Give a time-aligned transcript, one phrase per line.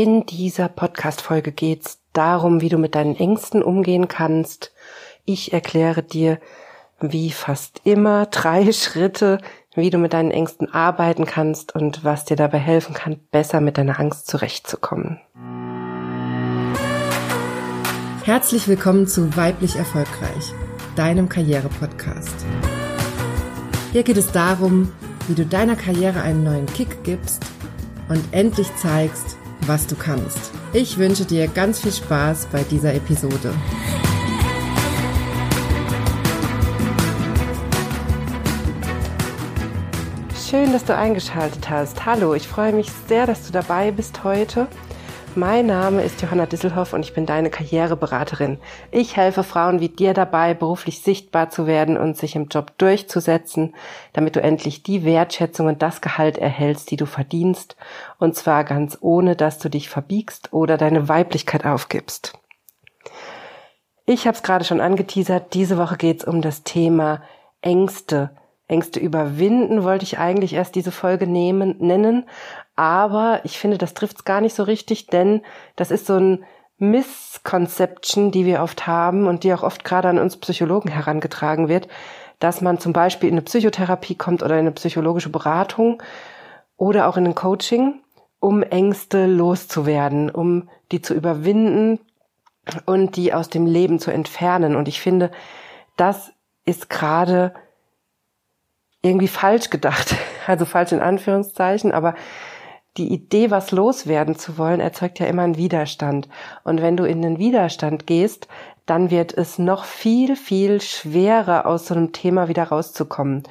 [0.00, 4.72] In dieser Podcast-Folge geht's darum, wie du mit deinen Ängsten umgehen kannst.
[5.24, 6.38] Ich erkläre dir,
[7.00, 9.40] wie fast immer, drei Schritte,
[9.74, 13.76] wie du mit deinen Ängsten arbeiten kannst und was dir dabei helfen kann, besser mit
[13.76, 15.18] deiner Angst zurechtzukommen.
[18.22, 20.52] Herzlich willkommen zu Weiblich Erfolgreich,
[20.94, 22.46] deinem Karriere-Podcast.
[23.90, 24.92] Hier geht es darum,
[25.26, 27.44] wie du deiner Karriere einen neuen Kick gibst
[28.08, 30.52] und endlich zeigst, was du kannst.
[30.72, 33.52] Ich wünsche dir ganz viel Spaß bei dieser Episode.
[40.48, 42.06] Schön, dass du eingeschaltet hast.
[42.06, 44.66] Hallo, ich freue mich sehr, dass du dabei bist heute
[45.38, 48.58] mein Name ist Johanna Disselhoff und ich bin deine Karriereberaterin.
[48.90, 53.74] Ich helfe Frauen wie dir dabei, beruflich sichtbar zu werden und sich im Job durchzusetzen,
[54.12, 57.76] damit du endlich die Wertschätzung und das Gehalt erhältst, die du verdienst,
[58.18, 62.36] und zwar ganz ohne, dass du dich verbiegst oder deine Weiblichkeit aufgibst.
[64.06, 67.22] Ich habe es gerade schon angeteasert, diese Woche geht es um das Thema
[67.62, 68.30] Ängste.
[68.68, 72.26] Ängste überwinden wollte ich eigentlich erst diese Folge nehmen, nennen,
[72.76, 75.42] aber ich finde, das trifft es gar nicht so richtig, denn
[75.74, 76.44] das ist so ein
[76.78, 81.88] Missconception, die wir oft haben und die auch oft gerade an uns Psychologen herangetragen wird,
[82.38, 86.00] dass man zum Beispiel in eine Psychotherapie kommt oder in eine psychologische Beratung
[86.76, 88.00] oder auch in ein Coaching,
[88.38, 91.98] um Ängste loszuwerden, um die zu überwinden
[92.86, 94.76] und die aus dem Leben zu entfernen.
[94.76, 95.30] Und ich finde,
[95.96, 96.30] das
[96.64, 97.54] ist gerade
[99.02, 100.14] irgendwie falsch gedacht.
[100.46, 102.14] Also falsch in Anführungszeichen, aber
[102.96, 106.26] die Idee, was loswerden zu wollen, erzeugt ja immer einen Widerstand.
[106.64, 108.48] Und wenn du in den Widerstand gehst,
[108.86, 113.42] dann wird es noch viel, viel schwerer, aus so einem Thema wieder rauszukommen.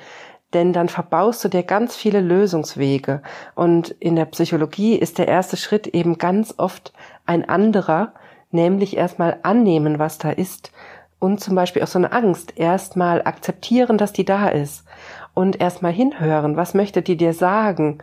[0.54, 3.22] Denn dann verbaust du dir ganz viele Lösungswege.
[3.54, 6.94] Und in der Psychologie ist der erste Schritt eben ganz oft
[7.26, 8.14] ein anderer,
[8.50, 10.72] nämlich erstmal annehmen, was da ist.
[11.20, 14.86] Und zum Beispiel auch so eine Angst, erstmal akzeptieren, dass die da ist.
[15.34, 18.00] Und erstmal hinhören, was möchte die dir sagen?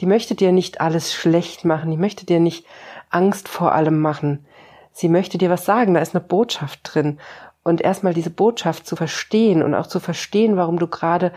[0.00, 2.66] Die möchte dir nicht alles schlecht machen, die möchte dir nicht
[3.10, 4.44] Angst vor allem machen.
[4.92, 7.18] Sie möchte dir was sagen, da ist eine Botschaft drin.
[7.62, 11.32] Und erstmal diese Botschaft zu verstehen und auch zu verstehen, warum du gerade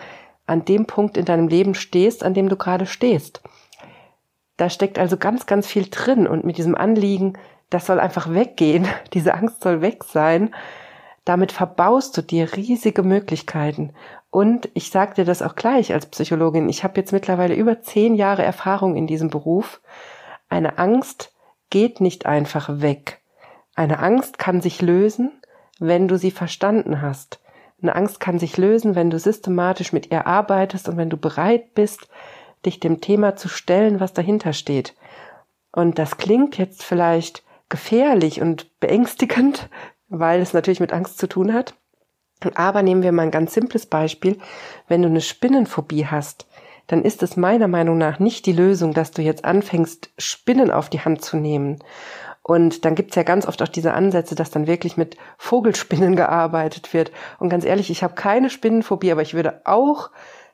[0.46, 3.42] an dem Punkt in deinem Leben stehst, an dem du gerade stehst.
[4.58, 7.34] Da steckt also ganz, ganz viel drin und mit diesem Anliegen,
[7.70, 10.54] das soll einfach weggehen, diese Angst soll weg sein,
[11.28, 13.94] damit verbaust du dir riesige Möglichkeiten.
[14.30, 16.70] Und ich sage dir das auch gleich als Psychologin.
[16.70, 19.82] Ich habe jetzt mittlerweile über zehn Jahre Erfahrung in diesem Beruf.
[20.48, 21.34] Eine Angst
[21.70, 23.22] geht nicht einfach weg.
[23.76, 25.32] Eine Angst kann sich lösen,
[25.80, 27.42] wenn du sie verstanden hast.
[27.82, 31.74] Eine Angst kann sich lösen, wenn du systematisch mit ihr arbeitest und wenn du bereit
[31.74, 32.08] bist,
[32.66, 34.96] dich dem Thema zu stellen, was dahinter steht.
[35.74, 39.70] Und das klingt jetzt vielleicht gefährlich und beängstigend,
[40.10, 41.76] weil es natürlich mit Angst zu tun hat.
[42.56, 44.38] Aber nehmen wir mal ein ganz simples Beispiel.
[44.88, 46.48] Wenn du eine Spinnenphobie hast,
[46.86, 50.90] dann ist es meiner Meinung nach nicht die Lösung, dass du jetzt anfängst, Spinnen auf
[50.90, 51.80] die Hand zu nehmen.
[52.44, 56.94] Und dann gibt's ja ganz oft auch diese Ansätze, dass dann wirklich mit Vogelspinnen gearbeitet
[56.94, 57.12] wird.
[57.40, 60.12] Und ganz ehrlich, ich habe keine Spinnenphobie, aber ich würde auch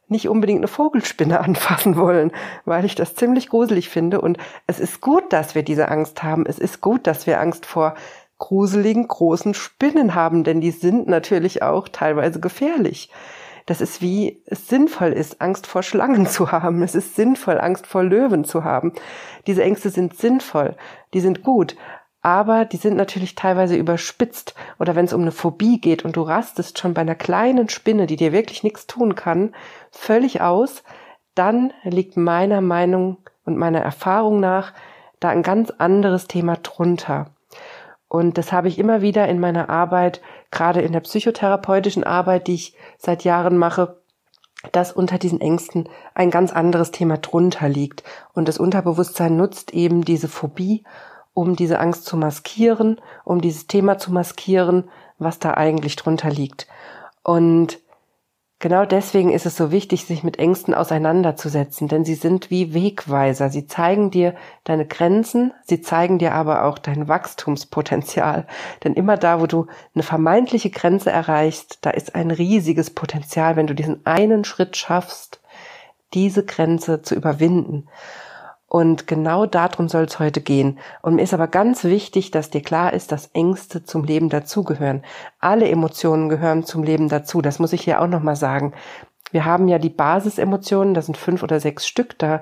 [0.08, 2.32] nicht unbedingt eine Vogelspinne anfassen wollen,
[2.66, 4.22] weil ich das ziemlich gruselig finde.
[4.22, 6.46] Und es ist gut, dass wir diese Angst haben.
[6.48, 7.94] Es ist gut, dass wir Angst vor
[8.38, 13.10] gruseligen großen Spinnen haben, denn die sind natürlich auch teilweise gefährlich.
[13.66, 16.84] Das ist wie es sinnvoll ist, Angst vor Schlangen zu haben.
[16.84, 18.94] Es ist sinnvoll, Angst vor Löwen zu haben.
[19.48, 20.76] Diese Ängste sind sinnvoll,
[21.14, 21.78] die sind gut,
[22.22, 24.56] aber die sind natürlich teilweise überspitzt.
[24.80, 28.08] Oder wenn es um eine Phobie geht und du rastest schon bei einer kleinen Spinne,
[28.08, 29.54] die dir wirklich nichts tun kann,
[29.92, 30.84] völlig aus,
[31.36, 34.74] dann liegt meiner Meinung und meiner Erfahrung nach
[35.20, 37.33] da ein ganz anderes Thema drunter.
[38.14, 42.54] Und das habe ich immer wieder in meiner Arbeit, gerade in der psychotherapeutischen Arbeit, die
[42.54, 44.04] ich seit Jahren mache,
[44.72, 48.04] dass unter diesen Ängsten ein ganz anderes Thema drunter liegt.
[48.36, 50.84] Und das Unterbewusstsein nutzt eben diese Phobie,
[51.34, 56.68] um diese Angst zu maskieren, um dieses Thema zu maskieren, was da eigentlich drunter liegt.
[57.24, 57.80] Und
[58.64, 63.50] Genau deswegen ist es so wichtig, sich mit Ängsten auseinanderzusetzen, denn sie sind wie Wegweiser.
[63.50, 68.48] Sie zeigen dir deine Grenzen, sie zeigen dir aber auch dein Wachstumspotenzial.
[68.86, 73.68] Denn immer da, wo du eine vermeintliche Grenze erreichst, da ist ein riesiges Potenzial, wenn
[73.68, 75.42] du diesen einen Schritt schaffst,
[76.14, 77.90] diese Grenze zu überwinden.
[78.76, 80.80] Und genau darum soll es heute gehen.
[81.04, 85.04] Und mir ist aber ganz wichtig, dass dir klar ist, dass Ängste zum Leben dazugehören.
[85.40, 87.44] Alle Emotionen gehören zum Leben dazu.
[87.44, 88.74] Das muss ich hier auch nochmal sagen.
[89.30, 92.18] Wir haben ja die Basisemotionen, das sind fünf oder sechs Stück.
[92.18, 92.42] Da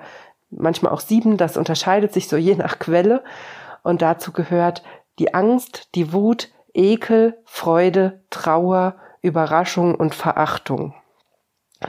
[0.51, 1.35] manchmal auch sieben.
[1.35, 3.25] Das unterscheidet sich so je nach Quelle.
[3.83, 4.83] Und dazu gehört
[5.19, 10.93] die Angst, die Wut, Ekel, Freude, Trauer, Überraschung und Verachtung.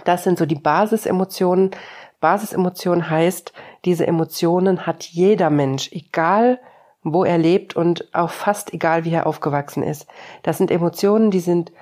[0.05, 1.71] Das sind so die Basisemotionen.
[2.19, 3.53] Basisemotion heißt,
[3.85, 6.61] diese Emotionen hat jeder Mensch, egal
[7.03, 10.07] wo er lebt und auch fast egal wie er aufgewachsen ist.
[10.43, 11.73] Das sind Emotionen, die sind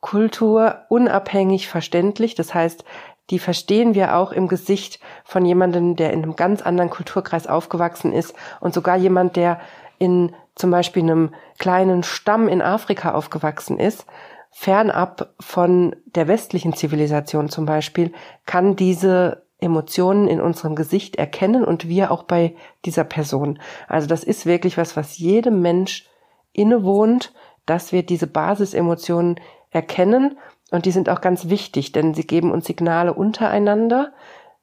[0.00, 2.34] kulturunabhängig verständlich.
[2.34, 2.84] Das heißt,
[3.30, 8.12] die verstehen wir auch im Gesicht von jemandem, der in einem ganz anderen Kulturkreis aufgewachsen
[8.12, 9.60] ist und sogar jemand, der
[9.98, 14.06] in zum Beispiel einem kleinen Stamm in Afrika aufgewachsen ist,
[14.50, 18.12] fernab von der westlichen Zivilisation zum Beispiel,
[18.46, 22.54] kann diese Emotionen in unserem Gesicht erkennen und wir auch bei
[22.84, 23.58] dieser Person.
[23.88, 26.08] Also das ist wirklich was, was jedem Mensch
[26.52, 27.32] innewohnt,
[27.66, 29.38] dass wir diese Basisemotionen
[29.70, 30.36] erkennen
[30.70, 34.12] und die sind auch ganz wichtig, denn sie geben uns Signale untereinander.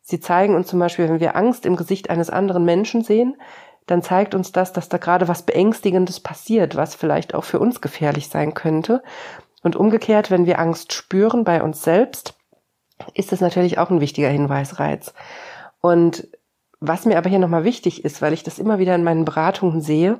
[0.01, 3.35] Sie zeigen uns zum Beispiel, wenn wir Angst im Gesicht eines anderen Menschen sehen,
[3.87, 7.81] dann zeigt uns das, dass da gerade was Beängstigendes passiert, was vielleicht auch für uns
[7.81, 9.01] gefährlich sein könnte.
[9.63, 12.36] Und umgekehrt, wenn wir Angst spüren bei uns selbst,
[13.13, 15.13] ist das natürlich auch ein wichtiger Hinweisreiz.
[15.81, 16.27] Und
[16.79, 19.81] was mir aber hier nochmal wichtig ist, weil ich das immer wieder in meinen Beratungen
[19.81, 20.19] sehe,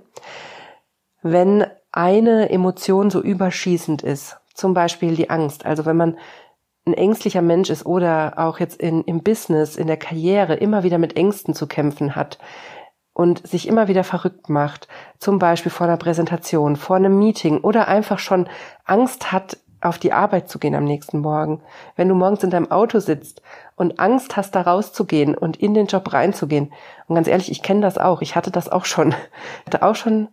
[1.22, 5.66] wenn eine Emotion so überschießend ist, zum Beispiel die Angst.
[5.66, 6.18] Also wenn man
[6.86, 10.98] ein ängstlicher Mensch ist oder auch jetzt in, im Business, in der Karriere immer wieder
[10.98, 12.40] mit Ängsten zu kämpfen hat
[13.14, 14.88] und sich immer wieder verrückt macht,
[15.20, 18.48] zum Beispiel vor einer Präsentation, vor einem Meeting oder einfach schon
[18.86, 21.62] Angst hat, auf die Arbeit zu gehen am nächsten Morgen.
[21.96, 23.42] Wenn du morgens in deinem Auto sitzt
[23.76, 26.74] und Angst hast, da rauszugehen und in den Job reinzugehen.
[27.08, 28.22] Und ganz ehrlich, ich kenne das auch.
[28.22, 29.10] Ich hatte das auch schon.
[29.10, 30.30] Ich hatte auch schon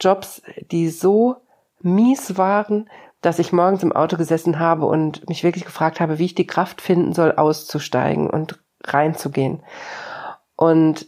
[0.00, 1.36] Jobs, die so
[1.80, 2.88] mies waren,
[3.20, 6.46] dass ich morgens im Auto gesessen habe und mich wirklich gefragt habe, wie ich die
[6.46, 9.62] Kraft finden soll, auszusteigen und reinzugehen.
[10.56, 11.06] Und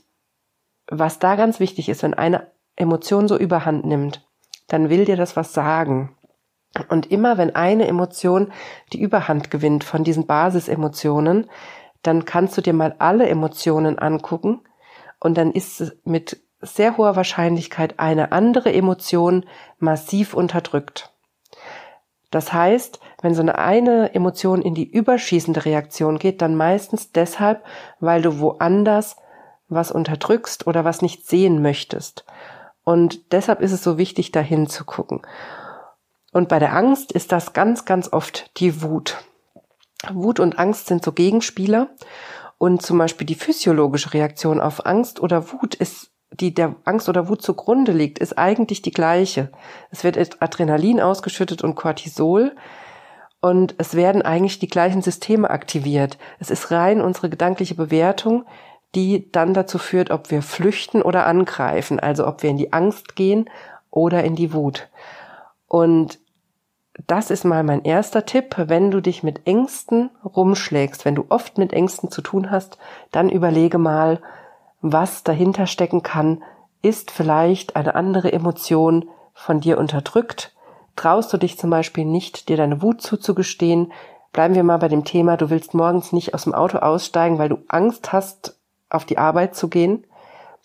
[0.87, 4.27] was da ganz wichtig ist, wenn eine Emotion so überhand nimmt,
[4.69, 6.17] dann will dir das was sagen.
[6.89, 8.53] Und immer wenn eine Emotion
[8.93, 11.51] die Überhand gewinnt von diesen Basisemotionen,
[12.03, 14.63] dann kannst du dir mal alle Emotionen angucken
[15.21, 19.45] und dann ist mit sehr hoher Wahrscheinlichkeit eine andere Emotion
[19.79, 21.13] massiv unterdrückt.
[22.31, 27.63] Das heißt, wenn so eine eine Emotion in die überschießende Reaktion geht, dann meistens deshalb,
[28.01, 29.17] weil du woanders
[29.69, 32.25] was unterdrückst oder was nicht sehen möchtest.
[32.85, 35.23] Und deshalb ist es so wichtig, dahin zu gucken.
[36.33, 39.19] Und bei der Angst ist das ganz, ganz oft die Wut.
[40.11, 41.91] Wut und Angst sind so Gegenspieler.
[42.59, 47.29] Und zum Beispiel die physiologische Reaktion auf Angst oder Wut ist die der Angst oder
[47.29, 49.51] Wut zugrunde liegt, ist eigentlich die gleiche.
[49.91, 52.55] Es wird Adrenalin ausgeschüttet und Cortisol
[53.41, 56.19] und es werden eigentlich die gleichen Systeme aktiviert.
[56.39, 58.47] Es ist rein unsere gedankliche Bewertung,
[58.95, 63.17] die dann dazu führt, ob wir flüchten oder angreifen, also ob wir in die Angst
[63.17, 63.49] gehen
[63.91, 64.89] oder in die Wut.
[65.67, 66.19] Und
[67.07, 68.55] das ist mal mein erster Tipp.
[68.57, 72.79] Wenn du dich mit Ängsten rumschlägst, wenn du oft mit Ängsten zu tun hast,
[73.11, 74.21] dann überlege mal,
[74.83, 76.43] was dahinter stecken kann,
[76.83, 80.55] ist vielleicht eine andere Emotion von dir unterdrückt?
[80.97, 83.93] Traust du dich zum Beispiel nicht, dir deine Wut zuzugestehen?
[84.33, 87.49] Bleiben wir mal bei dem Thema, du willst morgens nicht aus dem Auto aussteigen, weil
[87.49, 88.59] du Angst hast,
[88.91, 90.05] auf die Arbeit zu gehen?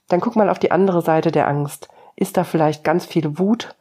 [0.10, 1.88] Dann guck mal auf die andere Seite der Angst.
[2.16, 3.76] Ist da vielleicht ganz viel Wut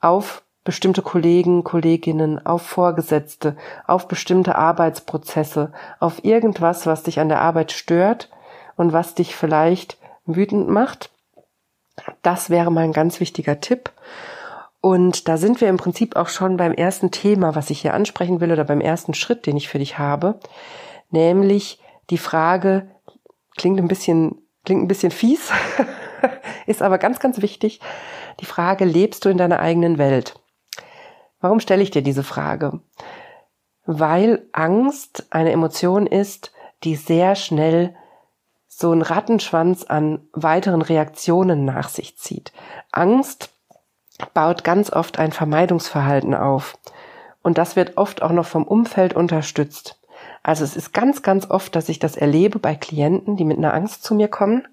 [0.00, 3.56] auf bestimmte Kollegen, Kolleginnen, auf Vorgesetzte,
[3.86, 8.30] auf bestimmte Arbeitsprozesse, auf irgendwas, was dich an der Arbeit stört
[8.76, 11.10] und was dich vielleicht wütend macht.
[12.22, 13.92] Das wäre mal ein ganz wichtiger Tipp.
[14.80, 18.40] Und da sind wir im Prinzip auch schon beim ersten Thema, was ich hier ansprechen
[18.40, 20.40] will oder beim ersten Schritt, den ich für dich habe,
[21.10, 21.80] nämlich
[22.10, 22.90] die Frage,
[23.56, 25.50] klingt ein bisschen, klingt ein bisschen fies,
[26.66, 27.80] ist aber ganz, ganz wichtig,
[28.40, 30.34] die Frage, lebst du in deiner eigenen Welt?
[31.44, 32.80] Warum stelle ich dir diese Frage?
[33.84, 36.52] Weil Angst eine Emotion ist,
[36.84, 37.94] die sehr schnell
[38.66, 42.54] so ein Rattenschwanz an weiteren Reaktionen nach sich zieht.
[42.92, 43.50] Angst
[44.32, 46.78] baut ganz oft ein Vermeidungsverhalten auf.
[47.42, 50.00] Und das wird oft auch noch vom Umfeld unterstützt.
[50.42, 53.74] Also es ist ganz, ganz oft, dass ich das erlebe bei Klienten, die mit einer
[53.74, 54.66] Angst zu mir kommen,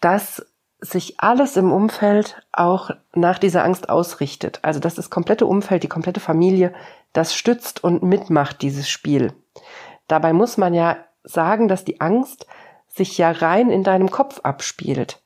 [0.00, 0.44] dass
[0.80, 4.60] sich alles im Umfeld auch nach dieser Angst ausrichtet.
[4.62, 6.72] Also dass das komplette Umfeld, die komplette Familie,
[7.12, 9.32] das stützt und mitmacht, dieses Spiel.
[10.08, 12.46] Dabei muss man ja sagen, dass die Angst
[12.88, 15.22] sich ja rein in deinem Kopf abspielt.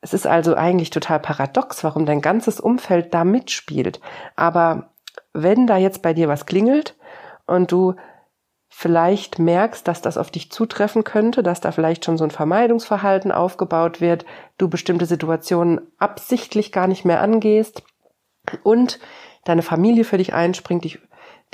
[0.00, 4.00] Es ist also eigentlich total paradox, warum dein ganzes Umfeld da mitspielt.
[4.34, 4.90] Aber
[5.32, 6.96] wenn da jetzt bei dir was klingelt
[7.46, 7.94] und du
[8.78, 13.32] vielleicht merkst, dass das auf dich zutreffen könnte, dass da vielleicht schon so ein Vermeidungsverhalten
[13.32, 14.26] aufgebaut wird,
[14.58, 17.84] du bestimmte Situationen absichtlich gar nicht mehr angehst
[18.64, 19.00] und
[19.46, 20.98] deine Familie für dich einspringt, dich,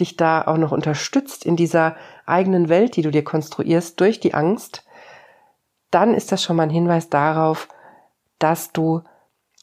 [0.00, 1.95] dich da auch noch unterstützt in dieser
[2.26, 4.85] eigenen Welt, die du dir konstruierst durch die Angst,
[5.93, 7.69] dann ist das schon mal ein Hinweis darauf,
[8.41, 9.00] dass du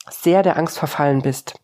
[0.10, 1.60] sehr der Angst verfallen bist.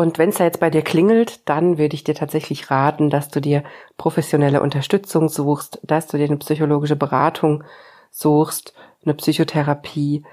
[0.00, 3.28] Und wenn es da jetzt bei dir klingelt, dann würde ich dir tatsächlich raten, dass
[3.28, 3.62] du dir
[3.98, 7.64] professionelle Unterstützung suchst, dass du dir eine psychologische Beratung
[8.10, 8.72] suchst,
[9.04, 10.24] eine Psychotherapie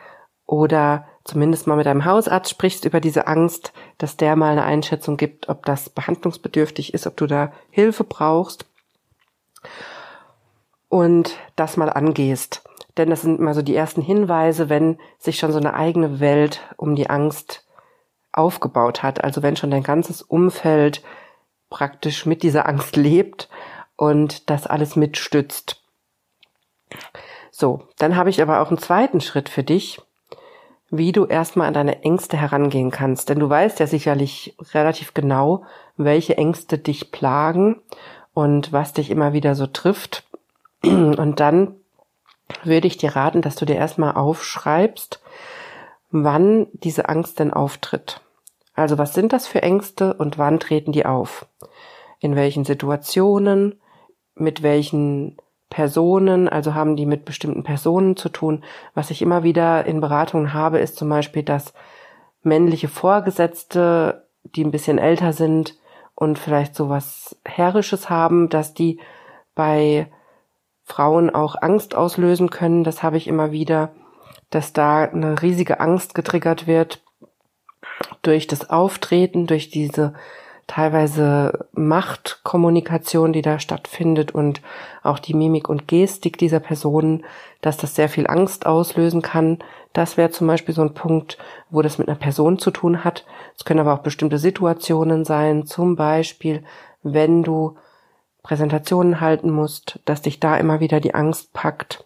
[0.46, 5.18] oder zumindest mal mit deinem Hausarzt sprichst über diese Angst, dass der mal eine Einschätzung
[5.18, 8.66] gibt, ob das behandlungsbedürftig ist, ob du da Hilfe brauchst
[10.88, 12.64] und das mal angehst.
[12.96, 16.62] Denn das sind immer so die ersten Hinweise, wenn sich schon so eine eigene Welt
[16.78, 17.67] um die Angst
[18.38, 19.24] aufgebaut hat.
[19.24, 21.01] Also wenn schon dein ganzes Umfeld
[21.70, 23.50] praktisch mit dieser Angst lebt
[23.96, 25.82] und das alles mitstützt.
[27.51, 30.00] So, dann habe ich aber auch einen zweiten Schritt für dich,
[30.89, 33.29] wie du erstmal an deine Ängste herangehen kannst.
[33.29, 35.65] Denn du weißt ja sicherlich relativ genau,
[35.98, 37.82] welche Ängste dich plagen
[38.34, 40.24] und was dich immer wieder so trifft.
[40.84, 41.75] Und dann
[42.63, 45.20] würde ich dir raten, dass du dir erstmal aufschreibst,
[46.12, 48.22] wann diese Angst denn auftritt.
[48.78, 51.48] Also was sind das für Ängste und wann treten die auf?
[52.20, 53.82] In welchen Situationen,
[54.36, 55.36] mit welchen
[55.70, 58.64] Personen, also haben die mit bestimmten Personen zu tun.
[58.94, 61.74] Was ich immer wieder in Beratungen habe, ist zum Beispiel, dass
[62.44, 65.76] männliche Vorgesetzte, die ein bisschen älter sind
[66.14, 69.00] und vielleicht sowas Herrisches haben, dass die
[69.56, 70.08] bei
[70.84, 72.84] Frauen auch Angst auslösen können.
[72.84, 73.90] Das habe ich immer wieder,
[74.52, 77.02] dass da eine riesige Angst getriggert wird
[78.22, 80.13] durch das Auftreten, durch diese
[80.68, 84.62] teilweise Machtkommunikation, die da stattfindet und
[85.01, 87.24] auch die Mimik und Gestik dieser Personen,
[87.62, 89.60] dass das sehr viel Angst auslösen kann.
[89.94, 91.38] Das wäre zum Beispiel so ein Punkt,
[91.70, 93.25] wo das mit einer Person zu tun hat.
[93.58, 96.63] Es können aber auch bestimmte Situationen sein, zum Beispiel,
[97.01, 97.77] wenn du
[98.44, 102.06] Präsentationen halten musst, dass dich da immer wieder die Angst packt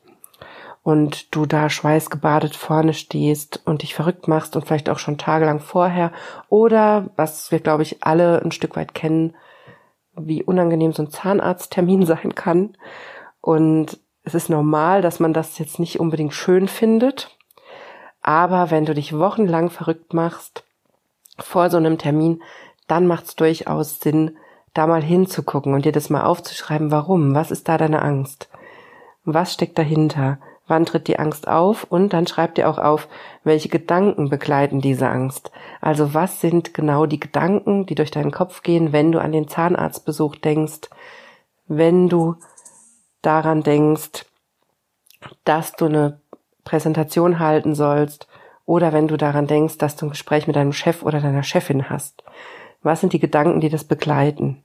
[0.84, 5.60] und du da schweißgebadet vorne stehst und dich verrückt machst und vielleicht auch schon tagelang
[5.60, 6.12] vorher
[6.50, 9.36] oder was wir glaube ich alle ein Stück weit kennen,
[10.16, 12.76] wie unangenehm so ein Zahnarzttermin sein kann.
[13.42, 17.36] Und es ist normal, dass man das jetzt nicht unbedingt schön findet,
[18.22, 20.64] aber wenn du dich wochenlang verrückt machst
[21.40, 22.44] vor so einem Termin,
[22.88, 24.38] dann macht es durchaus Sinn,
[24.74, 28.50] da mal hinzugucken und dir das mal aufzuschreiben, warum, was ist da deine Angst,
[29.26, 30.38] was steckt dahinter,
[30.72, 33.10] wann tritt die Angst auf und dann schreib dir auch auf,
[33.44, 35.52] welche Gedanken begleiten diese Angst.
[35.82, 39.50] Also was sind genau die Gedanken, die durch deinen Kopf gehen, wenn du an den
[39.50, 40.90] Zahnarztbesuch denkst,
[41.68, 42.36] wenn du
[43.22, 44.26] daran denkst,
[45.44, 46.22] dass du eine
[46.64, 48.28] Präsentation halten sollst
[48.66, 51.90] oder wenn du daran denkst, dass du ein Gespräch mit deinem Chef oder deiner Chefin
[51.90, 52.24] hast.
[52.82, 54.64] Was sind die Gedanken, die das begleiten?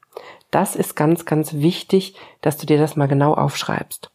[0.53, 4.11] Das ist ganz, ganz wichtig, dass du dir das mal genau aufschreibst.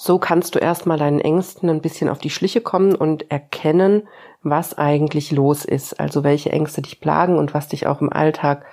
[0.00, 4.06] So kannst du erstmal deinen Ängsten ein bisschen auf die Schliche kommen und erkennen,
[4.44, 5.98] was eigentlich los ist.
[5.98, 8.64] Also welche Ängste dich plagen und was dich auch im Alltag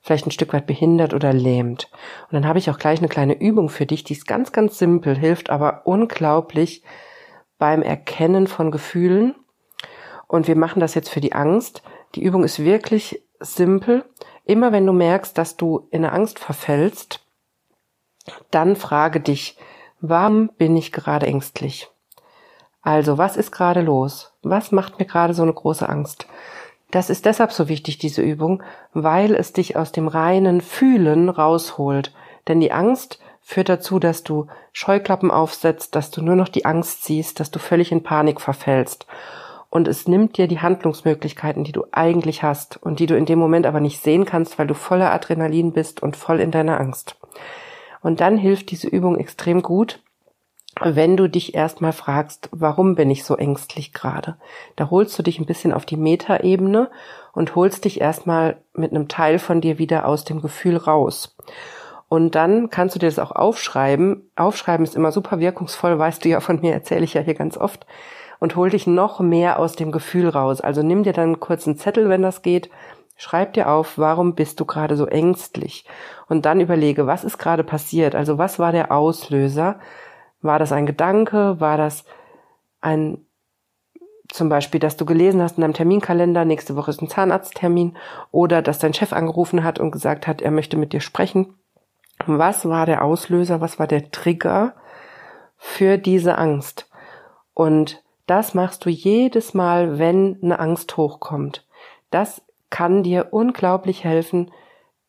[0.00, 1.88] vielleicht ein Stück weit behindert oder lähmt.
[2.24, 4.76] Und dann habe ich auch gleich eine kleine Übung für dich, die ist ganz, ganz
[4.76, 6.82] simpel, hilft aber unglaublich
[7.56, 9.36] beim Erkennen von Gefühlen.
[10.26, 11.84] Und wir machen das jetzt für die Angst.
[12.16, 14.04] Die Übung ist wirklich simpel.
[14.44, 17.24] Immer wenn du merkst, dass du in eine Angst verfällst,
[18.50, 19.56] dann frage dich,
[20.08, 21.88] warum bin ich gerade ängstlich?
[22.82, 24.32] Also, was ist gerade los?
[24.42, 26.26] Was macht mir gerade so eine große Angst?
[26.90, 32.12] Das ist deshalb so wichtig, diese Übung, weil es dich aus dem reinen Fühlen rausholt.
[32.46, 37.04] Denn die Angst führt dazu, dass du Scheuklappen aufsetzt, dass du nur noch die Angst
[37.04, 39.06] siehst, dass du völlig in Panik verfällst
[39.74, 43.40] und es nimmt dir die Handlungsmöglichkeiten, die du eigentlich hast und die du in dem
[43.40, 47.16] Moment aber nicht sehen kannst, weil du voller Adrenalin bist und voll in deiner Angst.
[48.04, 50.02] Und dann hilft diese Übung extrem gut,
[50.82, 54.36] wenn du dich erstmal fragst, warum bin ich so ängstlich gerade?
[54.76, 56.90] Da holst du dich ein bisschen auf die Metaebene
[57.32, 61.34] und holst dich erstmal mit einem Teil von dir wieder aus dem Gefühl raus.
[62.10, 64.30] Und dann kannst du dir das auch aufschreiben.
[64.36, 67.56] Aufschreiben ist immer super wirkungsvoll, weißt du ja von mir, erzähle ich ja hier ganz
[67.56, 67.86] oft
[68.38, 70.60] und hol dich noch mehr aus dem Gefühl raus.
[70.60, 72.68] Also nimm dir dann kurz einen Zettel, wenn das geht,
[73.16, 75.86] schreib dir auf, warum bist du gerade so ängstlich?
[76.28, 78.14] Und dann überlege, was ist gerade passiert?
[78.14, 79.78] Also was war der Auslöser?
[80.42, 81.60] War das ein Gedanke?
[81.60, 82.04] War das
[82.80, 83.24] ein
[84.28, 87.96] zum Beispiel, dass du gelesen hast in deinem Terminkalender, nächste Woche ist ein Zahnarzttermin
[88.30, 91.54] oder dass dein Chef angerufen hat und gesagt hat, er möchte mit dir sprechen.
[92.26, 94.74] Was war der Auslöser, was war der Trigger
[95.56, 96.88] für diese Angst?
[97.52, 101.66] Und das machst du jedes Mal, wenn eine Angst hochkommt.
[102.10, 102.42] Das
[102.74, 104.50] kann dir unglaublich helfen,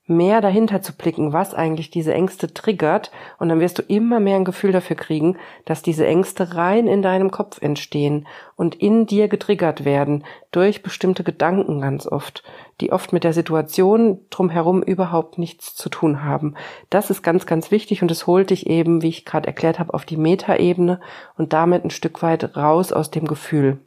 [0.06, 3.10] mehr dahinter zu blicken, was eigentlich diese Ängste triggert.
[3.40, 7.02] Und dann wirst du immer mehr ein Gefühl dafür kriegen, dass diese Ängste rein in
[7.02, 12.44] deinem Kopf entstehen und in dir getriggert werden durch bestimmte Gedanken ganz oft,
[12.82, 16.54] die oft mit der Situation drumherum überhaupt nichts zu tun haben.
[16.92, 19.96] Das ist ganz, ganz wichtig und es holt dich eben, wie ich gerade erklärt habe,
[19.96, 21.00] auf die Metaebene
[21.36, 23.80] und damit ein Stück weit raus aus dem Gefühl.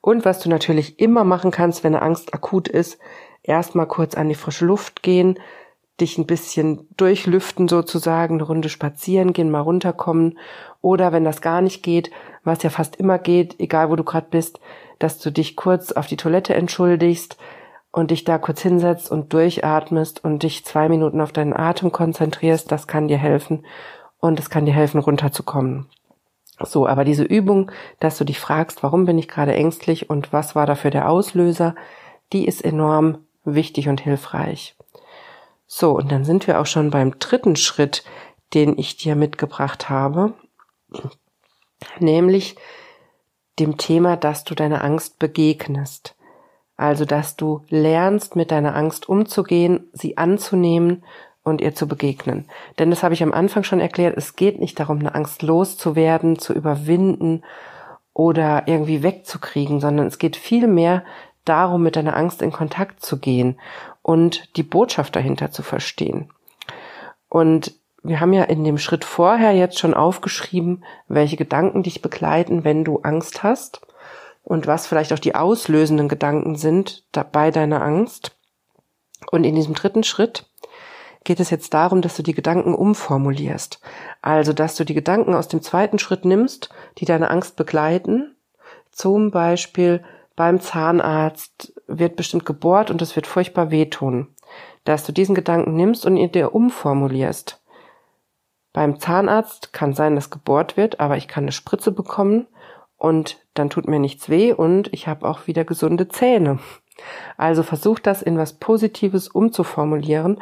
[0.00, 2.98] Und was du natürlich immer machen kannst, wenn eine Angst akut ist,
[3.42, 5.38] erstmal kurz an die frische Luft gehen,
[6.00, 10.38] dich ein bisschen durchlüften sozusagen, eine Runde spazieren gehen, mal runterkommen.
[10.80, 12.10] Oder wenn das gar nicht geht,
[12.42, 14.60] was ja fast immer geht, egal wo du gerade bist,
[14.98, 17.36] dass du dich kurz auf die Toilette entschuldigst
[17.92, 22.70] und dich da kurz hinsetzt und durchatmest und dich zwei Minuten auf deinen Atem konzentrierst,
[22.72, 23.66] das kann dir helfen
[24.20, 25.86] und es kann dir helfen, runterzukommen.
[26.62, 30.54] So, aber diese Übung, dass du dich fragst, warum bin ich gerade ängstlich und was
[30.54, 31.74] war dafür der Auslöser,
[32.32, 34.76] die ist enorm wichtig und hilfreich.
[35.66, 38.04] So, und dann sind wir auch schon beim dritten Schritt,
[38.54, 40.34] den ich dir mitgebracht habe,
[41.98, 42.56] nämlich
[43.58, 46.16] dem Thema, dass du deiner Angst begegnest.
[46.76, 51.04] Also, dass du lernst, mit deiner Angst umzugehen, sie anzunehmen
[51.42, 52.46] und ihr zu begegnen.
[52.78, 56.38] Denn das habe ich am Anfang schon erklärt, es geht nicht darum, eine Angst loszuwerden,
[56.38, 57.42] zu überwinden
[58.12, 61.04] oder irgendwie wegzukriegen, sondern es geht vielmehr
[61.44, 63.58] darum, mit deiner Angst in Kontakt zu gehen
[64.02, 66.30] und die Botschaft dahinter zu verstehen.
[67.28, 72.64] Und wir haben ja in dem Schritt vorher jetzt schon aufgeschrieben, welche Gedanken dich begleiten,
[72.64, 73.80] wenn du Angst hast
[74.42, 78.36] und was vielleicht auch die auslösenden Gedanken sind bei deiner Angst.
[79.30, 80.49] Und in diesem dritten Schritt
[81.24, 83.80] geht es jetzt darum, dass du die Gedanken umformulierst.
[84.22, 88.34] Also, dass du die Gedanken aus dem zweiten Schritt nimmst, die deine Angst begleiten.
[88.90, 90.02] Zum Beispiel,
[90.36, 94.28] beim Zahnarzt wird bestimmt gebohrt und es wird furchtbar wehtun.
[94.84, 97.60] Dass du diesen Gedanken nimmst und ihn dir umformulierst.
[98.72, 102.46] Beim Zahnarzt kann sein, dass gebohrt wird, aber ich kann eine Spritze bekommen
[102.96, 106.60] und dann tut mir nichts weh und ich habe auch wieder gesunde Zähne.
[107.36, 110.40] Also versuch das in was Positives umzuformulieren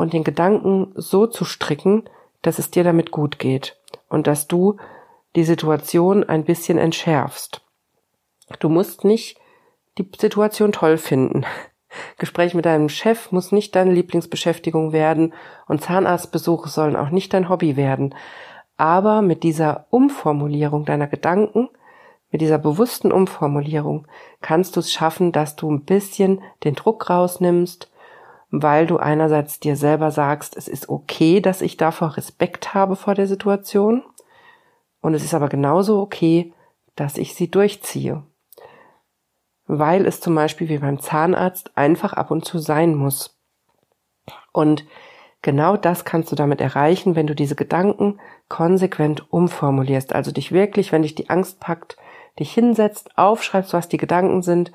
[0.00, 2.08] und den Gedanken so zu stricken,
[2.40, 4.78] dass es dir damit gut geht und dass du
[5.36, 7.60] die Situation ein bisschen entschärfst.
[8.58, 9.38] Du musst nicht
[9.98, 11.44] die Situation toll finden.
[12.18, 15.34] Gespräch mit deinem Chef muss nicht deine Lieblingsbeschäftigung werden
[15.66, 18.14] und Zahnarztbesuche sollen auch nicht dein Hobby werden.
[18.78, 21.68] Aber mit dieser Umformulierung deiner Gedanken,
[22.30, 24.06] mit dieser bewussten Umformulierung
[24.40, 27.89] kannst du es schaffen, dass du ein bisschen den Druck rausnimmst,
[28.50, 33.14] weil du einerseits dir selber sagst, es ist okay, dass ich davor Respekt habe vor
[33.14, 34.02] der Situation
[35.00, 36.52] und es ist aber genauso okay,
[36.96, 38.22] dass ich sie durchziehe
[39.72, 43.38] weil es zum Beispiel wie beim Zahnarzt einfach ab und zu sein muss.
[44.50, 44.84] Und
[45.42, 50.12] genau das kannst du damit erreichen, wenn du diese Gedanken konsequent umformulierst.
[50.12, 51.96] Also dich wirklich, wenn dich die Angst packt,
[52.40, 54.72] dich hinsetzt, aufschreibst, was die Gedanken sind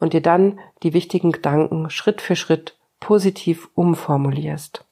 [0.00, 4.84] und dir dann die wichtigen Gedanken Schritt für Schritt positiv umformulierst.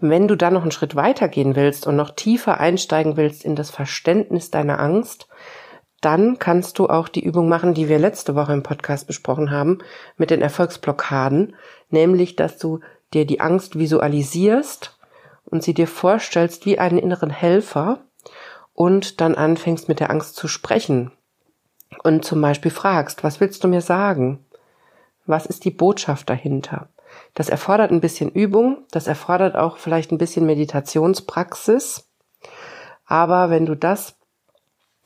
[0.00, 3.54] Wenn du dann noch einen Schritt weiter gehen willst und noch tiefer einsteigen willst in
[3.54, 5.28] das Verständnis deiner Angst,
[6.00, 9.78] dann kannst du auch die Übung machen, die wir letzte Woche im Podcast besprochen haben,
[10.16, 11.54] mit den Erfolgsblockaden,
[11.90, 12.80] nämlich, dass du
[13.14, 14.98] dir die Angst visualisierst
[15.44, 18.00] und sie dir vorstellst wie einen inneren Helfer
[18.74, 21.12] und dann anfängst mit der Angst zu sprechen
[22.02, 24.44] und zum Beispiel fragst, was willst du mir sagen?
[25.26, 26.88] Was ist die Botschaft dahinter?
[27.34, 32.08] Das erfordert ein bisschen Übung, das erfordert auch vielleicht ein bisschen Meditationspraxis,
[33.06, 34.16] aber wenn du das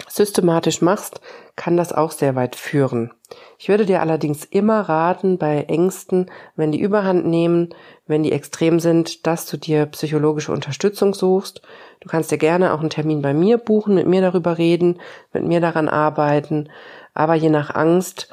[0.09, 1.21] systematisch machst,
[1.57, 3.13] kann das auch sehr weit führen.
[3.59, 7.71] Ich würde dir allerdings immer raten, bei Ängsten, wenn die Überhand nehmen,
[8.07, 11.63] wenn die extrem sind, dass du dir psychologische Unterstützung suchst.
[12.01, 15.01] Du kannst dir gerne auch einen Termin bei mir buchen, mit mir darüber reden,
[15.33, 16.69] mit mir daran arbeiten.
[17.15, 18.29] Aber je nach Angst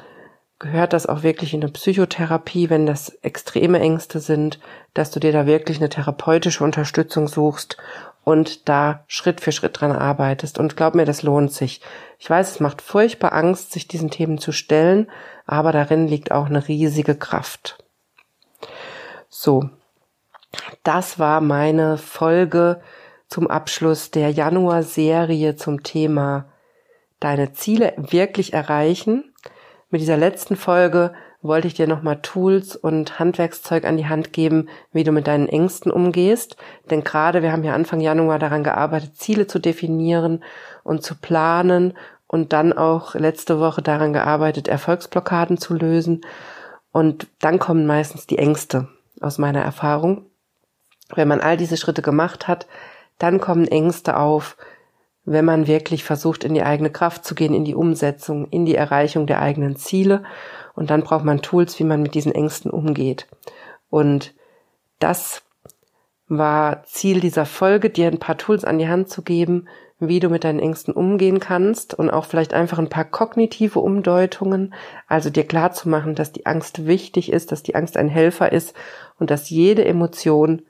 [0.58, 4.60] gehört das auch wirklich in eine Psychotherapie, wenn das extreme Ängste sind,
[4.94, 7.76] dass du dir da wirklich eine therapeutische Unterstützung suchst
[8.24, 10.58] und da Schritt für Schritt dran arbeitest.
[10.58, 11.80] Und glaub mir, das lohnt sich.
[12.18, 15.10] Ich weiß, es macht furchtbar Angst, sich diesen Themen zu stellen,
[15.46, 17.78] aber darin liegt auch eine riesige Kraft.
[19.28, 19.68] So,
[20.82, 22.80] das war meine Folge
[23.28, 26.46] zum Abschluss der Januar-Serie zum Thema
[27.20, 29.34] deine Ziele wirklich erreichen.
[29.90, 34.68] Mit dieser letzten Folge wollte ich dir nochmal Tools und Handwerkszeug an die Hand geben,
[34.92, 36.56] wie du mit deinen Ängsten umgehst.
[36.90, 40.42] Denn gerade, wir haben ja Anfang Januar daran gearbeitet, Ziele zu definieren
[40.82, 41.92] und zu planen
[42.26, 46.22] und dann auch letzte Woche daran gearbeitet, Erfolgsblockaden zu lösen.
[46.92, 48.88] Und dann kommen meistens die Ängste
[49.20, 50.24] aus meiner Erfahrung.
[51.14, 52.66] Wenn man all diese Schritte gemacht hat,
[53.18, 54.56] dann kommen Ängste auf,
[55.24, 58.74] wenn man wirklich versucht, in die eigene Kraft zu gehen, in die Umsetzung, in die
[58.74, 60.24] Erreichung der eigenen Ziele.
[60.74, 63.26] Und dann braucht man Tools, wie man mit diesen Ängsten umgeht.
[63.88, 64.34] Und
[64.98, 65.42] das
[66.28, 70.28] war Ziel dieser Folge, dir ein paar Tools an die Hand zu geben, wie du
[70.28, 74.74] mit deinen Ängsten umgehen kannst und auch vielleicht einfach ein paar kognitive Umdeutungen,
[75.06, 78.52] also dir klar zu machen, dass die Angst wichtig ist, dass die Angst ein Helfer
[78.52, 78.74] ist
[79.18, 80.62] und dass jede Emotion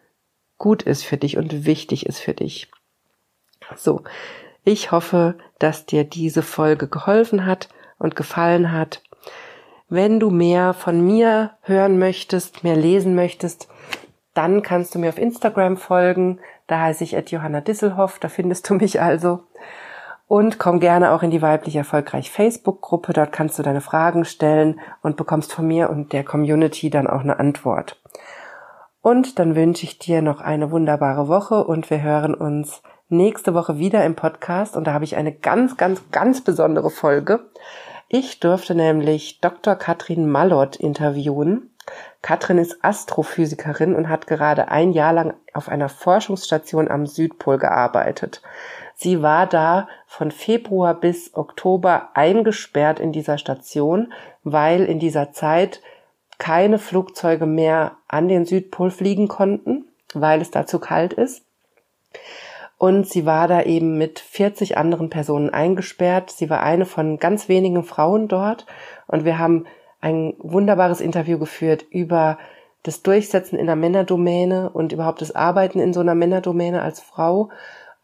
[0.58, 2.70] gut ist für dich und wichtig ist für dich.
[3.76, 4.02] So,
[4.64, 9.02] ich hoffe, dass dir diese Folge geholfen hat und gefallen hat.
[9.88, 13.68] Wenn du mehr von mir hören möchtest, mehr lesen möchtest,
[14.32, 16.40] dann kannst du mir auf Instagram folgen.
[16.66, 19.44] Da heiße ich at Johanna Disselhoff, da findest du mich also.
[20.26, 23.12] Und komm gerne auch in die weiblich erfolgreich Facebook-Gruppe.
[23.12, 27.20] Dort kannst du deine Fragen stellen und bekommst von mir und der Community dann auch
[27.20, 28.00] eine Antwort.
[29.02, 33.78] Und dann wünsche ich dir noch eine wunderbare Woche und wir hören uns nächste Woche
[33.78, 37.50] wieder im Podcast und da habe ich eine ganz, ganz, ganz besondere Folge.
[38.08, 39.76] Ich durfte nämlich Dr.
[39.76, 41.70] Katrin Mallott interviewen.
[42.22, 48.40] Katrin ist Astrophysikerin und hat gerade ein Jahr lang auf einer Forschungsstation am Südpol gearbeitet.
[48.94, 54.12] Sie war da von Februar bis Oktober eingesperrt in dieser Station,
[54.44, 55.82] weil in dieser Zeit
[56.38, 61.44] keine Flugzeuge mehr an den Südpol fliegen konnten, weil es da zu kalt ist.
[62.78, 66.30] Und sie war da eben mit 40 anderen Personen eingesperrt.
[66.30, 68.66] Sie war eine von ganz wenigen Frauen dort.
[69.06, 69.66] Und wir haben
[70.00, 72.38] ein wunderbares Interview geführt über
[72.84, 77.48] das Durchsetzen in der Männerdomäne und überhaupt das Arbeiten in so einer Männerdomäne als Frau,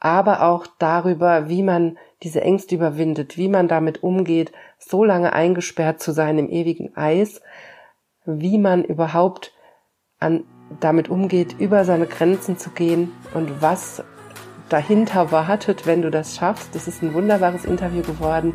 [0.00, 6.00] aber auch darüber, wie man diese Ängste überwindet, wie man damit umgeht, so lange eingesperrt
[6.00, 7.42] zu sein im ewigen Eis,
[8.24, 9.52] wie man überhaupt
[10.18, 10.44] an,
[10.80, 14.02] damit umgeht, über seine Grenzen zu gehen und was
[14.70, 16.74] dahinter wartet, wenn du das schaffst.
[16.74, 18.54] Das ist ein wunderbares Interview geworden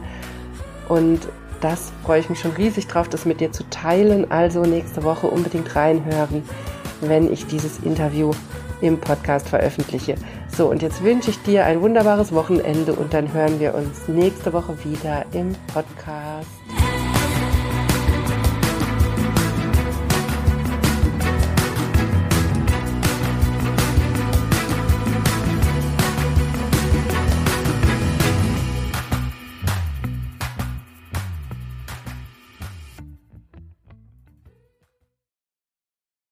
[0.90, 1.28] und
[1.62, 4.30] das freue ich mich schon riesig drauf, das mit dir zu teilen.
[4.32, 6.44] Also nächste Woche unbedingt reinhören,
[7.02, 8.32] wenn ich dieses Interview
[8.82, 10.16] im Podcast veröffentliche.
[10.56, 14.54] So, und jetzt wünsche ich dir ein wunderbares Wochenende und dann hören wir uns nächste
[14.54, 16.65] Woche wieder im Podcast.